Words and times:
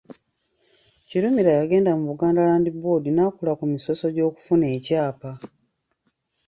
Kirumira 1.07 1.51
yagenda 1.59 1.91
mu 1.97 2.05
Buganda 2.11 2.47
Land 2.49 2.67
Board 2.81 3.03
n'akola 3.11 3.51
ku 3.59 3.65
misoso 3.73 4.05
gy'okufuna 4.15 4.65
ekyapa. 4.77 5.31